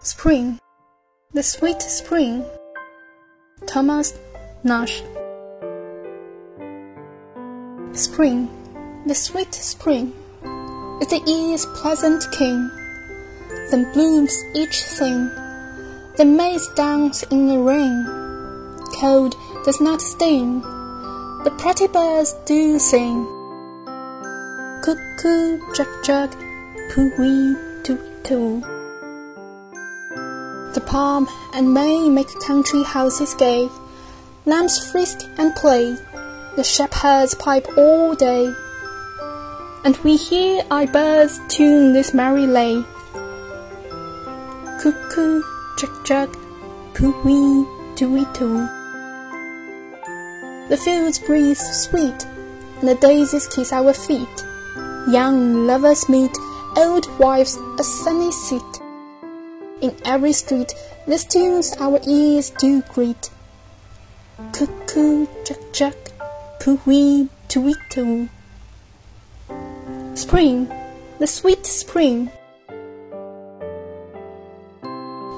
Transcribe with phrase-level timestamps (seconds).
[0.00, 0.60] Spring,
[1.34, 2.44] the sweet spring.
[3.66, 4.16] Thomas
[4.62, 5.02] Nash.
[7.90, 8.48] Spring,
[9.08, 10.12] the sweet spring,
[11.02, 12.70] is the year's pleasant king.
[13.72, 15.30] Then blooms each thing,
[16.16, 18.06] the maize dance in the rain.
[19.00, 19.34] Cold
[19.64, 20.60] does not sting,
[21.42, 23.26] the pretty birds do sing.
[24.80, 26.30] Cuckoo, chuck chuck,
[26.94, 28.77] poo-wee, toot-toot.
[30.74, 33.68] The palm and may make country houses gay.
[34.44, 35.96] Lambs frisk and play.
[36.56, 38.52] The shepherds pipe all day.
[39.84, 42.84] And we hear our birds tune this merry lay.
[44.80, 45.42] Cuckoo,
[45.78, 46.30] chuck chuck,
[46.94, 47.66] poo-wee,
[47.96, 48.68] tooey-too.
[50.68, 52.26] The fields breathe sweet,
[52.80, 54.44] and the daisies kiss our feet.
[55.10, 56.36] Young lovers meet,
[56.76, 58.62] old wives a sunny seat.
[59.80, 60.74] In every street,
[61.06, 63.30] these tunes our ears do greet.
[64.52, 65.94] Cuckoo, chuck chuck,
[66.60, 68.28] poo-wee, tooey-too.
[70.14, 70.66] Spring,
[71.18, 72.28] the sweet spring.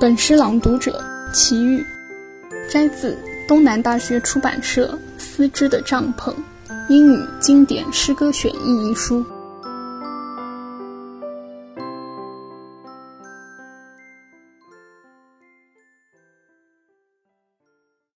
[0.00, 1.04] 本诗朗读者
[1.34, 1.84] 齐豫，
[2.70, 6.34] 摘自东南大学出版社《丝织的帐篷：
[6.88, 8.56] 英语经典诗歌选译》
[8.90, 9.22] 一书。